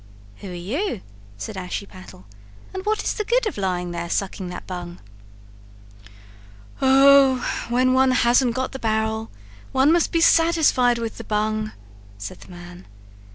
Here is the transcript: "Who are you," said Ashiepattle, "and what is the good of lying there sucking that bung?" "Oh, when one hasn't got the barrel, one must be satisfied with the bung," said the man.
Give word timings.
"Who 0.37 0.49
are 0.49 0.55
you," 0.55 1.01
said 1.37 1.55
Ashiepattle, 1.55 2.25
"and 2.73 2.83
what 2.87 3.03
is 3.03 3.13
the 3.13 3.23
good 3.23 3.45
of 3.45 3.55
lying 3.55 3.91
there 3.91 4.09
sucking 4.09 4.47
that 4.47 4.65
bung?" 4.65 4.97
"Oh, 6.81 7.47
when 7.69 7.93
one 7.93 8.09
hasn't 8.09 8.55
got 8.55 8.71
the 8.71 8.79
barrel, 8.79 9.29
one 9.71 9.91
must 9.91 10.11
be 10.11 10.19
satisfied 10.19 10.97
with 10.97 11.19
the 11.19 11.23
bung," 11.23 11.73
said 12.17 12.39
the 12.39 12.49
man. 12.49 12.87